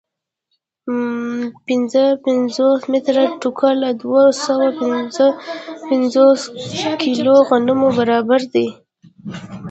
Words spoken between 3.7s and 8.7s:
له دوه سوه پنځه پنځوس کیلو غنمو برابر دی